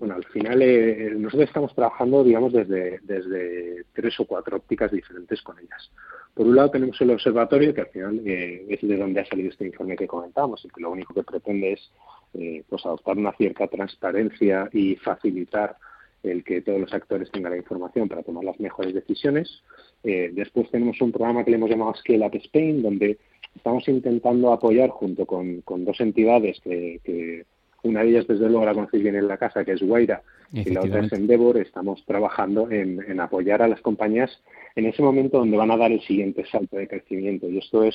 Bueno, 0.00 0.14
al 0.14 0.24
final 0.24 0.62
eh, 0.62 1.12
nosotros 1.14 1.48
estamos 1.48 1.74
trabajando, 1.74 2.24
digamos, 2.24 2.54
desde, 2.54 3.00
desde 3.02 3.84
tres 3.92 4.18
o 4.18 4.24
cuatro 4.24 4.56
ópticas 4.56 4.90
diferentes 4.90 5.42
con 5.42 5.58
ellas. 5.58 5.90
Por 6.32 6.46
un 6.46 6.56
lado 6.56 6.70
tenemos 6.70 6.98
el 7.02 7.10
observatorio, 7.10 7.74
que 7.74 7.82
al 7.82 7.88
final 7.88 8.22
eh, 8.24 8.64
es 8.66 8.80
de 8.80 8.96
donde 8.96 9.20
ha 9.20 9.26
salido 9.26 9.50
este 9.50 9.66
informe 9.66 9.96
que 9.96 10.06
comentábamos, 10.06 10.64
y 10.64 10.68
que 10.68 10.80
lo 10.80 10.90
único 10.90 11.12
que 11.12 11.22
pretende 11.22 11.74
es 11.74 11.92
eh, 12.32 12.64
pues 12.66 12.86
adoptar 12.86 13.18
una 13.18 13.32
cierta 13.32 13.66
transparencia 13.66 14.70
y 14.72 14.96
facilitar 14.96 15.76
el 16.22 16.44
que 16.44 16.60
todos 16.60 16.80
los 16.80 16.92
actores 16.92 17.30
tengan 17.30 17.52
la 17.52 17.58
información 17.58 18.08
para 18.08 18.22
tomar 18.22 18.44
las 18.44 18.60
mejores 18.60 18.94
decisiones. 18.94 19.62
después 20.02 20.70
tenemos 20.70 21.00
un 21.00 21.12
programa 21.12 21.44
que 21.44 21.50
le 21.50 21.56
hemos 21.56 21.70
llamado 21.70 21.94
Scale 21.94 22.26
Up 22.26 22.34
Spain, 22.34 22.82
donde 22.82 23.18
estamos 23.54 23.86
intentando 23.88 24.52
apoyar 24.52 24.90
junto 24.90 25.26
con, 25.26 25.62
dos 25.66 26.00
entidades 26.00 26.60
que 26.60 27.44
una 27.82 28.02
de 28.02 28.10
ellas, 28.10 28.26
desde 28.26 28.48
luego, 28.48 28.64
la 28.64 28.74
conocéis 28.74 29.02
bien 29.02 29.16
en 29.16 29.28
la 29.28 29.38
casa, 29.38 29.64
que 29.64 29.72
es 29.72 29.82
Guaira, 29.82 30.22
y 30.52 30.70
la 30.70 30.80
otra 30.80 31.00
es 31.00 31.12
Endeavor. 31.12 31.56
Estamos 31.56 32.04
trabajando 32.04 32.70
en, 32.70 33.20
apoyar 33.20 33.62
a 33.62 33.68
las 33.68 33.80
compañías 33.80 34.30
en 34.76 34.86
ese 34.86 35.02
momento 35.02 35.38
donde 35.38 35.56
van 35.56 35.70
a 35.70 35.76
dar 35.76 35.90
el 35.90 36.00
siguiente 36.02 36.44
salto 36.46 36.76
de 36.76 36.88
crecimiento. 36.88 37.48
Y 37.48 37.58
esto 37.58 37.84
es 37.84 37.94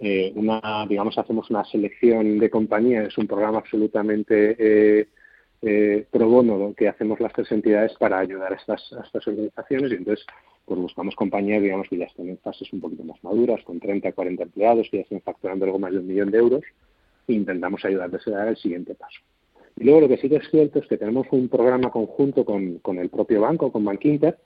eh, 0.00 0.32
una, 0.34 0.86
digamos, 0.88 1.16
hacemos 1.16 1.48
una 1.50 1.64
selección 1.64 2.38
de 2.38 2.50
compañías, 2.50 3.08
es 3.08 3.18
un 3.18 3.28
programa 3.28 3.58
absolutamente 3.58 4.56
eh, 4.58 5.08
eh, 5.64 6.06
pro 6.10 6.28
bono 6.28 6.74
que 6.74 6.88
hacemos 6.88 7.20
las 7.20 7.32
tres 7.32 7.50
entidades 7.52 7.92
para 7.98 8.18
ayudar 8.18 8.52
a 8.52 8.56
estas, 8.56 8.92
a 8.92 9.02
estas 9.02 9.26
organizaciones 9.26 9.92
y 9.92 9.94
entonces 9.96 10.26
pues 10.64 10.80
buscamos 10.80 11.14
compañías, 11.14 11.62
digamos, 11.62 11.88
que 11.88 11.98
ya 11.98 12.06
están 12.06 12.28
en 12.28 12.38
fases 12.38 12.72
un 12.72 12.80
poquito 12.80 13.04
más 13.04 13.22
maduras, 13.22 13.62
con 13.64 13.80
30 13.80 14.12
40 14.12 14.42
empleados, 14.44 14.88
que 14.90 14.98
ya 14.98 15.02
están 15.02 15.20
facturando 15.20 15.66
algo 15.66 15.78
más 15.78 15.92
de 15.92 15.98
un 15.98 16.06
millón 16.06 16.30
de 16.30 16.38
euros 16.38 16.64
intentamos 17.32 17.84
ayudarles 17.84 18.26
a 18.28 18.32
dar 18.32 18.48
el 18.48 18.56
siguiente 18.56 18.94
paso. 18.94 19.20
Y 19.76 19.84
luego 19.84 20.02
lo 20.02 20.08
que 20.08 20.18
sí 20.18 20.28
que 20.28 20.36
es 20.36 20.50
cierto 20.50 20.78
es 20.78 20.86
que 20.86 20.98
tenemos 20.98 21.26
un 21.30 21.48
programa 21.48 21.90
conjunto 21.90 22.44
con, 22.44 22.98
el 22.98 23.08
propio 23.08 23.40
banco, 23.40 23.72
con 23.72 23.84
Bankinter, 23.84 24.38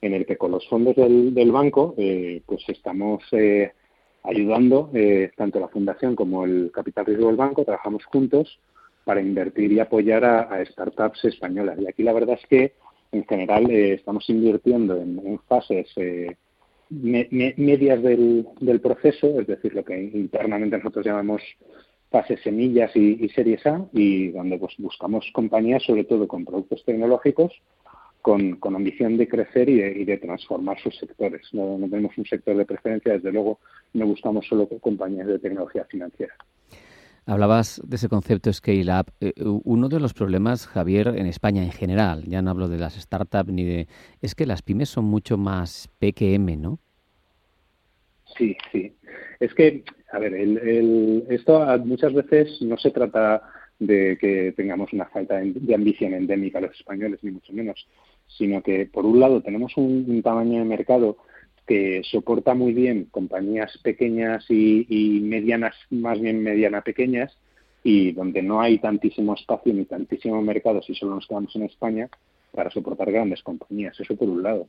en 0.00 0.14
el 0.14 0.26
que 0.26 0.36
con 0.36 0.52
los 0.52 0.68
fondos 0.68 0.94
del, 0.94 1.34
del 1.34 1.50
banco 1.50 1.94
eh, 1.96 2.42
pues 2.46 2.62
estamos 2.68 3.24
eh, 3.32 3.72
ayudando 4.22 4.90
eh, 4.94 5.30
tanto 5.36 5.58
la 5.58 5.68
fundación 5.68 6.14
como 6.14 6.44
el 6.44 6.70
capital 6.72 7.06
riesgo 7.06 7.28
del 7.28 7.36
banco, 7.36 7.64
trabajamos 7.64 8.04
juntos 8.04 8.60
para 9.06 9.20
invertir 9.20 9.70
y 9.70 9.78
apoyar 9.78 10.24
a, 10.24 10.64
startups 10.66 11.24
españolas. 11.24 11.78
Y 11.78 11.86
aquí 11.86 12.02
la 12.02 12.12
verdad 12.12 12.36
es 12.42 12.46
que 12.48 12.72
en 13.12 13.24
general 13.24 13.70
estamos 13.70 14.28
invirtiendo 14.28 15.00
en, 15.00 15.38
fases 15.46 15.86
medias 16.90 18.02
del, 18.02 18.80
proceso, 18.82 19.40
es 19.40 19.46
decir, 19.46 19.74
lo 19.74 19.84
que 19.84 19.96
internamente 19.96 20.76
nosotros 20.76 21.06
llamamos 21.06 21.40
fases 22.10 22.40
semillas 22.42 22.90
y, 22.96 23.28
series 23.28 23.64
A 23.64 23.86
y 23.92 24.32
donde 24.32 24.58
pues, 24.58 24.74
buscamos 24.78 25.24
compañías 25.32 25.84
sobre 25.84 26.02
todo 26.02 26.26
con 26.26 26.44
productos 26.44 26.84
tecnológicos 26.84 27.52
con, 28.22 28.58
ambición 28.74 29.16
de 29.16 29.28
crecer 29.28 29.68
y 29.68 30.04
de, 30.04 30.16
transformar 30.18 30.80
sus 30.80 30.98
sectores. 30.98 31.42
No, 31.52 31.78
tenemos 31.88 32.18
un 32.18 32.24
sector 32.24 32.56
de 32.56 32.64
preferencia, 32.64 33.12
desde 33.12 33.30
luego 33.30 33.60
no 33.92 34.04
buscamos 34.04 34.44
solo 34.48 34.68
compañías 34.80 35.28
de 35.28 35.38
tecnología 35.38 35.84
financiera. 35.84 36.34
Hablabas 37.26 37.82
de 37.84 37.96
ese 37.96 38.08
concepto 38.08 38.52
Scale 38.52 38.86
Up. 39.00 39.12
Eh, 39.20 39.32
uno 39.42 39.88
de 39.88 39.98
los 39.98 40.14
problemas, 40.14 40.66
Javier, 40.68 41.08
en 41.08 41.26
España 41.26 41.62
en 41.62 41.72
general, 41.72 42.22
ya 42.24 42.40
no 42.40 42.50
hablo 42.50 42.68
de 42.68 42.78
las 42.78 42.94
startups 42.94 43.52
ni 43.52 43.64
de... 43.64 43.88
es 44.22 44.36
que 44.36 44.46
las 44.46 44.62
pymes 44.62 44.90
son 44.90 45.06
mucho 45.06 45.36
más 45.36 45.88
P 45.98 46.12
que 46.12 46.34
M, 46.34 46.56
¿no? 46.56 46.78
Sí, 48.38 48.56
sí. 48.70 48.94
Es 49.40 49.52
que, 49.54 49.82
a 50.12 50.18
ver, 50.20 50.34
el, 50.34 51.24
esto 51.28 51.66
muchas 51.84 52.14
veces 52.14 52.62
no 52.62 52.78
se 52.78 52.92
trata 52.92 53.42
de 53.78 54.16
que 54.18 54.52
tengamos 54.56 54.92
una 54.92 55.06
falta 55.06 55.40
de 55.40 55.74
ambición 55.74 56.14
endémica 56.14 56.60
los 56.60 56.78
españoles, 56.78 57.20
ni 57.22 57.32
mucho 57.32 57.52
menos, 57.52 57.86
sino 58.26 58.62
que, 58.62 58.86
por 58.86 59.04
un 59.04 59.20
lado, 59.20 59.42
tenemos 59.42 59.76
un, 59.76 60.22
tamaño 60.22 60.60
de 60.60 60.64
mercado 60.64 61.18
que 61.66 62.02
soporta 62.04 62.54
muy 62.54 62.72
bien 62.72 63.06
compañías 63.10 63.76
pequeñas 63.82 64.44
y, 64.48 65.20
medianas, 65.22 65.74
más 65.90 66.20
bien 66.20 66.42
mediana 66.42 66.82
pequeñas, 66.82 67.36
y 67.82 68.12
donde 68.12 68.42
no 68.42 68.60
hay 68.60 68.78
tantísimo 68.78 69.34
espacio 69.34 69.72
ni 69.72 69.84
tantísimo 69.84 70.40
mercado 70.42 70.82
si 70.82 70.94
solo 70.94 71.16
nos 71.16 71.26
quedamos 71.26 71.54
en 71.56 71.64
España 71.64 72.08
para 72.52 72.70
soportar 72.70 73.12
grandes 73.12 73.42
compañías. 73.42 73.98
Eso 73.98 74.16
por 74.16 74.28
un 74.28 74.42
lado. 74.42 74.68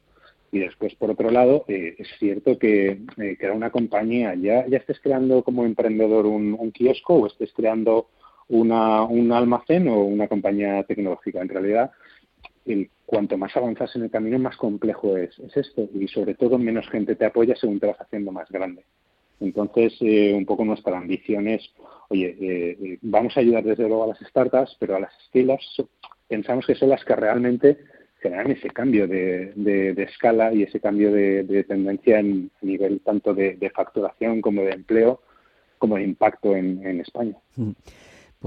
Y 0.51 0.59
después, 0.59 0.95
por 0.95 1.11
otro 1.11 1.29
lado, 1.29 1.65
eh, 1.67 1.95
es 1.97 2.07
cierto 2.19 2.57
que 2.57 3.01
eh, 3.17 3.37
crear 3.37 3.53
una 3.53 3.69
compañía, 3.69 4.33
ya, 4.35 4.65
ya 4.67 4.77
estés 4.77 4.99
creando 4.99 5.43
como 5.43 5.65
emprendedor 5.65 6.25
un, 6.25 6.71
kiosco 6.71 7.15
o 7.15 7.27
estés 7.27 7.51
creando 7.53 8.07
una, 8.47 9.03
un 9.03 9.31
almacén 9.31 9.87
o 9.87 9.99
una 10.03 10.27
compañía 10.27 10.83
tecnológica. 10.83 11.41
En 11.41 11.49
realidad, 11.49 11.91
el, 12.65 12.89
cuanto 13.07 13.37
más 13.37 13.55
avanzas 13.55 13.95
en 13.95 14.03
el 14.03 14.11
camino, 14.11 14.37
más 14.37 14.57
complejo 14.57 15.17
es, 15.17 15.39
es, 15.39 15.57
esto. 15.57 15.89
Y 15.95 16.07
sobre 16.09 16.35
todo, 16.35 16.59
menos 16.59 16.87
gente 16.89 17.15
te 17.15 17.25
apoya 17.25 17.55
según 17.55 17.79
te 17.79 17.87
vas 17.87 17.99
haciendo 17.99 18.31
más 18.31 18.49
grande. 18.49 18.83
Entonces, 19.39 19.93
eh, 20.01 20.33
un 20.35 20.45
poco 20.45 20.65
nuestra 20.65 20.97
ambición 20.97 21.47
es, 21.47 21.61
oye, 22.09 22.35
eh, 22.39 22.97
vamos 23.01 23.37
a 23.37 23.39
ayudar 23.39 23.63
desde 23.63 23.87
luego 23.87 24.03
a 24.03 24.07
las 24.07 24.19
startups, 24.19 24.75
pero 24.79 24.97
a 24.97 24.99
las 24.99 25.13
scale-ups 25.27 25.83
pensamos 26.27 26.65
que 26.65 26.75
son 26.75 26.89
las 26.89 27.03
que 27.05 27.15
realmente 27.15 27.77
generan 28.19 28.51
ese 28.51 28.69
cambio 28.69 29.07
de, 29.07 29.93
escala 29.97 30.53
y 30.53 30.63
ese 30.63 30.79
cambio 30.79 31.11
de, 31.11 31.63
tendencia 31.67 32.19
en 32.19 32.51
nivel 32.61 32.99
tanto 33.01 33.33
de, 33.33 33.71
facturación 33.73 34.41
como 34.41 34.63
de 34.63 34.71
empleo 34.71 35.21
como 35.77 35.95
de 35.95 36.03
impacto 36.03 36.55
en, 36.55 36.99
España. 36.99 37.35
Mm. 37.55 37.71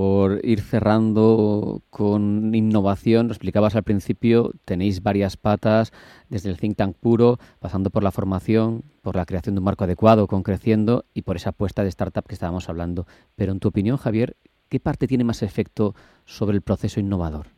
Por 0.00 0.40
ir 0.47 0.62
cerrando 0.62 1.83
con 1.90 2.54
innovación, 2.54 3.26
lo 3.26 3.35
explicabas 3.35 3.76
al 3.76 3.83
principio, 3.83 4.52
tenéis 4.64 5.02
varias 5.02 5.37
patas, 5.37 5.92
desde 6.30 6.49
el 6.49 6.57
think 6.57 6.78
tank 6.78 6.97
puro, 6.97 7.38
pasando 7.59 7.90
por 7.90 8.02
la 8.02 8.11
formación, 8.11 8.83
por 9.02 9.14
la 9.14 9.26
creación 9.26 9.54
de 9.54 9.59
un 9.59 9.66
marco 9.66 9.85
adecuado 9.85 10.26
con 10.26 10.42
Creciendo 10.42 11.04
y 11.12 11.21
por 11.21 11.37
esa 11.37 11.50
apuesta 11.50 11.83
de 11.83 11.90
startup 11.90 12.26
que 12.26 12.33
estábamos 12.33 12.71
hablando. 12.71 13.07
Pero 13.37 13.52
en 13.52 13.61
tu 13.61 13.69
opinión, 13.69 13.99
Javier, 13.99 14.37
¿qué 14.71 14.80
parte 14.80 15.07
tiene 15.07 15.23
más 15.23 15.42
efecto 15.42 15.95
sobre 16.25 16.57
el 16.57 16.62
proceso 16.62 16.99
innovador? 16.99 17.49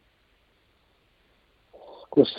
Pues 2.11 2.35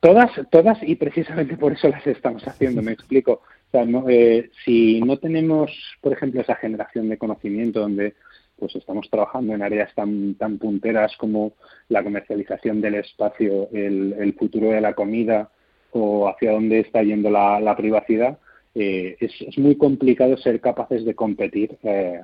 todas, 0.00 0.32
todas 0.50 0.78
y 0.82 0.96
precisamente 0.96 1.56
por 1.56 1.72
eso 1.72 1.88
las 1.88 2.04
estamos 2.04 2.42
haciendo, 2.48 2.82
me 2.82 2.94
explico. 2.94 3.42
O 3.68 3.70
sea, 3.70 3.86
eh, 4.08 4.50
si 4.64 5.00
no 5.02 5.18
tenemos, 5.18 5.70
por 6.00 6.12
ejemplo, 6.12 6.40
esa 6.40 6.56
generación 6.56 7.08
de 7.08 7.16
conocimiento 7.16 7.78
donde 7.78 8.14
pues 8.58 8.74
estamos 8.76 9.08
trabajando 9.10 9.54
en 9.54 9.62
áreas 9.62 9.94
tan, 9.94 10.34
tan 10.34 10.58
punteras 10.58 11.16
como 11.16 11.52
la 11.88 12.02
comercialización 12.02 12.80
del 12.80 12.96
espacio, 12.96 13.68
el, 13.72 14.34
futuro 14.38 14.70
de 14.70 14.80
la 14.80 14.94
comida 14.94 15.50
o 15.92 16.28
hacia 16.28 16.52
dónde 16.52 16.80
está 16.80 17.02
yendo 17.02 17.30
la, 17.30 17.74
privacidad, 17.76 18.38
eh, 18.74 19.16
es, 19.20 19.58
muy 19.58 19.76
complicado 19.76 20.36
ser 20.36 20.60
capaces 20.60 21.04
de 21.04 21.14
competir 21.14 21.78
eh, 21.82 22.20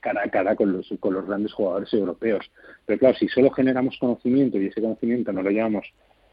cara 0.00 0.22
a 0.24 0.30
cara 0.30 0.56
con 0.56 0.72
los, 0.72 0.92
con 1.00 1.14
los 1.14 1.26
grandes 1.26 1.52
jugadores 1.52 1.92
europeos. 1.92 2.50
Pero 2.86 2.98
claro, 2.98 3.16
si 3.16 3.28
solo 3.28 3.50
generamos 3.50 3.98
conocimiento 3.98 4.58
y 4.58 4.66
ese 4.66 4.80
conocimiento 4.80 5.32
no 5.32 5.42
lo 5.42 5.50
llevamos 5.50 5.86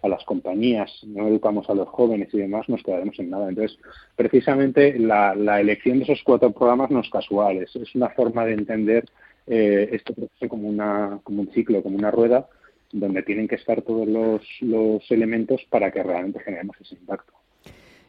a 0.05 0.07
las 0.07 0.23
compañías, 0.23 0.91
no 1.05 1.27
educamos 1.27 1.69
a 1.69 1.73
los 1.73 1.87
jóvenes 1.89 2.29
y 2.33 2.37
demás, 2.37 2.69
nos 2.69 2.83
quedaremos 2.83 3.17
en 3.19 3.31
nada. 3.31 3.49
Entonces, 3.49 3.77
precisamente 4.15 4.97
la, 4.99 5.33
elección 5.59 5.97
de 5.97 6.03
esos 6.05 6.21
cuatro 6.23 6.51
programas 6.51 6.91
no 6.91 6.99
es 6.99 7.09
casual, 7.09 7.57
es, 7.57 7.95
una 7.95 8.09
forma 8.09 8.45
de 8.45 8.53
entender 8.53 9.05
eh, 9.47 9.89
este 9.91 10.13
proceso 10.13 10.47
como, 10.47 10.67
una, 10.67 11.19
como 11.23 11.41
un 11.41 11.51
ciclo, 11.51 11.83
como 11.83 11.97
una 11.97 12.11
rueda, 12.11 12.47
donde 12.91 13.23
tienen 13.23 13.47
que 13.47 13.55
estar 13.55 13.81
todos 13.81 14.07
los, 14.07 14.41
los 14.61 15.11
elementos 15.11 15.61
para 15.69 15.91
que 15.91 16.03
realmente 16.03 16.39
generemos 16.39 16.75
ese 16.79 16.95
impacto. 16.95 17.33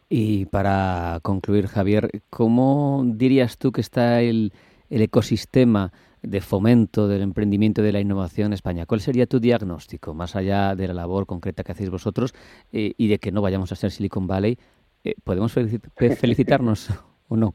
Y 0.08 0.46
para 0.46 1.18
concluir, 1.22 1.66
Javier, 1.66 2.22
¿cómo 2.30 3.02
dirías 3.06 3.58
tú 3.58 3.72
que 3.72 3.80
está 3.80 4.22
el, 4.22 4.52
el 4.88 5.02
ecosistema 5.02 5.92
de 6.26 6.40
fomento 6.40 7.06
del 7.06 7.22
emprendimiento 7.22 7.80
y 7.80 7.84
de 7.84 7.92
la 7.92 8.00
innovación 8.00 8.46
en 8.46 8.52
España. 8.54 8.84
¿Cuál 8.84 9.00
sería 9.00 9.26
tu 9.26 9.38
diagnóstico, 9.38 10.12
más 10.12 10.34
allá 10.34 10.74
de 10.74 10.88
la 10.88 10.94
labor 10.94 11.24
concreta 11.24 11.62
que 11.62 11.72
hacéis 11.72 11.88
vosotros 11.88 12.34
eh, 12.72 12.94
y 12.96 13.06
de 13.06 13.18
que 13.18 13.30
no 13.30 13.42
vayamos 13.42 13.70
a 13.70 13.76
ser 13.76 13.92
Silicon 13.92 14.26
Valley? 14.26 14.58
Eh, 15.04 15.14
¿Podemos 15.22 15.52
felicitarnos 16.18 16.90
o 17.28 17.36
no? 17.36 17.54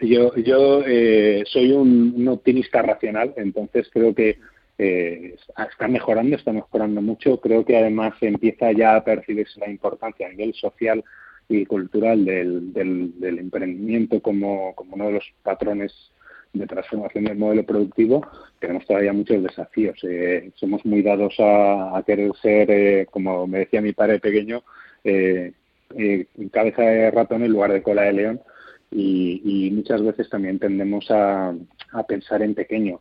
Yo, 0.00 0.34
yo, 0.36 0.82
eh, 0.86 1.44
soy 1.46 1.72
un, 1.72 2.26
optimista 2.28 2.82
racional, 2.82 3.34
entonces 3.36 3.88
creo 3.92 4.14
que 4.14 4.38
está 4.78 5.88
mejorando, 5.88 6.36
está 6.36 6.52
mejorando 6.52 7.02
mucho. 7.02 7.40
Creo 7.40 7.64
que 7.64 7.76
además 7.76 8.14
empieza 8.20 8.70
ya 8.72 8.96
a 8.96 9.04
percibirse 9.04 9.58
la 9.58 9.68
importancia 9.68 10.26
a 10.26 10.30
nivel 10.30 10.54
social 10.54 11.02
y 11.48 11.64
cultural 11.66 12.24
del, 12.24 12.72
del, 12.72 13.38
emprendimiento 13.38 14.20
como, 14.20 14.74
uno 14.90 15.06
de 15.06 15.12
los 15.12 15.24
patrones 15.42 15.92
de 16.52 16.66
transformación 16.66 17.24
del 17.24 17.38
modelo 17.38 17.64
productivo, 17.64 18.26
tenemos 18.58 18.86
todavía 18.86 19.12
muchos 19.12 19.42
desafíos. 19.42 19.98
Eh, 20.02 20.50
somos 20.56 20.84
muy 20.84 21.02
dados 21.02 21.34
a, 21.38 22.02
querer 22.06 22.32
ser, 22.40 22.70
eh, 22.70 23.06
como 23.10 23.46
me 23.46 23.60
decía 23.60 23.80
mi 23.80 23.92
padre 23.92 24.18
pequeño, 24.18 24.62
eh, 25.04 25.52
cabeza 26.52 26.82
de 26.82 27.10
ratón 27.10 27.44
en 27.44 27.52
lugar 27.52 27.72
de 27.72 27.82
cola 27.82 28.02
de 28.02 28.12
león 28.12 28.40
y, 28.90 29.70
muchas 29.72 30.02
veces 30.02 30.28
también 30.28 30.58
tendemos 30.58 31.10
a, 31.10 31.54
pensar 32.06 32.42
en 32.42 32.54
pequeño. 32.54 33.00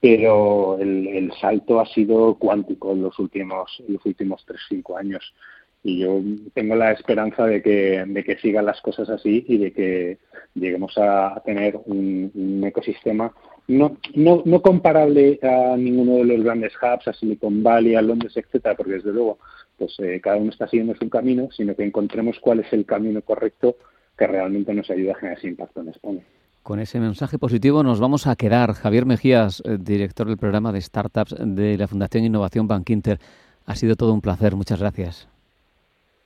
pero 0.00 0.78
el, 0.78 1.32
salto 1.40 1.80
ha 1.80 1.86
sido 1.86 2.34
cuántico 2.36 2.92
en 2.92 3.02
los 3.02 3.18
últimos, 3.18 3.82
en 3.86 3.94
los 3.94 4.06
últimos 4.06 4.44
3-5 4.46 4.98
años. 4.98 5.34
Y 5.82 6.00
yo 6.00 6.20
tengo 6.52 6.74
la 6.74 6.92
esperanza 6.92 7.46
de 7.46 7.62
que, 7.62 8.04
de 8.06 8.24
que 8.24 8.38
sigan 8.38 8.66
las 8.66 8.80
cosas 8.80 9.08
así 9.08 9.44
y 9.48 9.58
de 9.58 9.72
que 9.72 10.18
lleguemos 10.54 10.96
a 10.98 11.40
tener 11.44 11.78
un, 11.86 12.62
ecosistema 12.66 13.32
no, 13.68 13.96
no, 14.14 14.42
no 14.44 14.62
comparable 14.62 15.38
a 15.42 15.76
ninguno 15.76 16.16
de 16.16 16.24
los 16.24 16.44
grandes 16.44 16.72
hubs, 16.76 17.08
a 17.08 17.12
Silicon 17.12 17.62
Valley, 17.62 17.96
a 17.96 18.02
Londres, 18.02 18.36
etcétera, 18.36 18.76
porque 18.76 18.92
desde 18.94 19.12
luego 19.12 19.38
pues 19.76 19.94
eh, 19.98 20.20
cada 20.22 20.36
uno 20.36 20.50
está 20.50 20.68
siguiendo 20.68 20.94
su 20.94 21.08
camino, 21.08 21.48
sino 21.50 21.74
que 21.74 21.84
encontremos 21.84 22.38
cuál 22.40 22.60
es 22.60 22.72
el 22.72 22.86
camino 22.86 23.22
correcto 23.22 23.76
que 24.16 24.26
realmente 24.26 24.72
nos 24.74 24.88
ayude 24.90 25.12
a 25.12 25.14
generar 25.14 25.38
ese 25.38 25.48
impacto 25.48 25.80
en 25.80 25.88
España. 25.88 26.20
Con 26.62 26.80
ese 26.80 26.98
mensaje 26.98 27.38
positivo 27.38 27.82
nos 27.82 28.00
vamos 28.00 28.26
a 28.26 28.34
quedar. 28.34 28.72
Javier 28.72 29.06
Mejías, 29.06 29.62
eh, 29.64 29.78
director 29.78 30.26
del 30.26 30.36
programa 30.36 30.72
de 30.72 30.80
Startups 30.80 31.36
de 31.38 31.78
la 31.78 31.86
Fundación 31.86 32.24
Innovación 32.24 32.66
Bank 32.66 32.90
Inter. 32.90 33.20
Ha 33.66 33.76
sido 33.76 33.94
todo 33.94 34.12
un 34.12 34.20
placer. 34.20 34.56
Muchas 34.56 34.80
gracias. 34.80 35.28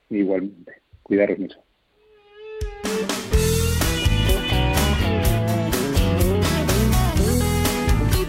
Igualmente. 0.09 0.73
Cuidaros 1.03 1.39
mucho. 1.39 1.59